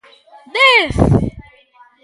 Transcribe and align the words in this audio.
Dez! 0.53 0.95